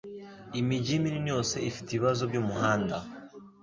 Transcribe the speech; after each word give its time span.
Imijyi 0.59 0.93
minini 1.03 1.27
yose 1.35 1.55
ifite 1.69 1.87
ibibazo 1.91 2.21
byumuhanda 2.29 2.97